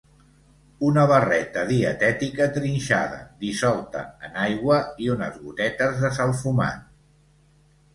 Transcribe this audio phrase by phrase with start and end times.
[0.87, 6.87] Una barreta dietètica trinxada, dissolta en aigua i unes gotetes de salfumant.